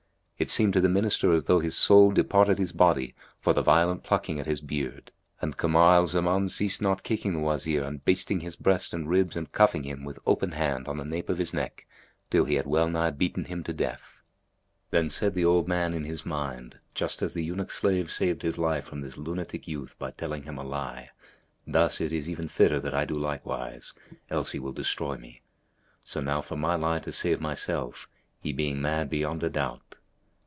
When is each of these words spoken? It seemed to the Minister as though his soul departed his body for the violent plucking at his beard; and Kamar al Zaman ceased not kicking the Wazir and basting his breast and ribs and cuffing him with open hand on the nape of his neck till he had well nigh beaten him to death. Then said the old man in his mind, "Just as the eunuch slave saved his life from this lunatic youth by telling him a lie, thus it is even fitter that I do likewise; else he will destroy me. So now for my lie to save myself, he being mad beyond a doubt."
It 0.41 0.49
seemed 0.49 0.73
to 0.73 0.81
the 0.81 0.89
Minister 0.89 1.33
as 1.35 1.45
though 1.45 1.59
his 1.59 1.77
soul 1.77 2.09
departed 2.09 2.57
his 2.57 2.71
body 2.71 3.13
for 3.39 3.53
the 3.53 3.61
violent 3.61 4.01
plucking 4.03 4.39
at 4.39 4.47
his 4.47 4.59
beard; 4.59 5.11
and 5.39 5.55
Kamar 5.55 5.93
al 5.93 6.07
Zaman 6.07 6.49
ceased 6.49 6.81
not 6.81 7.03
kicking 7.03 7.33
the 7.35 7.39
Wazir 7.41 7.83
and 7.83 8.03
basting 8.03 8.39
his 8.39 8.55
breast 8.55 8.91
and 8.91 9.07
ribs 9.07 9.35
and 9.35 9.51
cuffing 9.51 9.83
him 9.83 10.03
with 10.03 10.17
open 10.25 10.53
hand 10.53 10.87
on 10.87 10.97
the 10.97 11.05
nape 11.05 11.29
of 11.29 11.37
his 11.37 11.53
neck 11.53 11.85
till 12.31 12.45
he 12.45 12.55
had 12.55 12.65
well 12.65 12.89
nigh 12.89 13.11
beaten 13.11 13.45
him 13.45 13.63
to 13.65 13.71
death. 13.71 14.23
Then 14.89 15.11
said 15.11 15.35
the 15.35 15.45
old 15.45 15.67
man 15.67 15.93
in 15.93 16.05
his 16.05 16.25
mind, 16.25 16.79
"Just 16.95 17.21
as 17.21 17.35
the 17.35 17.45
eunuch 17.45 17.69
slave 17.69 18.09
saved 18.09 18.41
his 18.41 18.57
life 18.57 18.85
from 18.85 19.01
this 19.01 19.19
lunatic 19.19 19.67
youth 19.67 19.93
by 19.99 20.09
telling 20.09 20.41
him 20.41 20.57
a 20.57 20.63
lie, 20.63 21.11
thus 21.67 22.01
it 22.01 22.11
is 22.11 22.27
even 22.27 22.47
fitter 22.47 22.79
that 22.79 22.95
I 22.95 23.05
do 23.05 23.13
likewise; 23.13 23.93
else 24.31 24.53
he 24.53 24.59
will 24.59 24.73
destroy 24.73 25.17
me. 25.17 25.43
So 26.03 26.19
now 26.19 26.41
for 26.41 26.55
my 26.55 26.73
lie 26.73 26.97
to 27.01 27.11
save 27.11 27.41
myself, 27.41 28.09
he 28.39 28.51
being 28.51 28.81
mad 28.81 29.07
beyond 29.07 29.43
a 29.43 29.49
doubt." 29.51 29.83